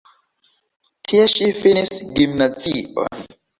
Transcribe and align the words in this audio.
Tie 1.11 1.27
ŝi 1.35 1.51
finis 1.59 1.93
gimnazion. 2.19 3.25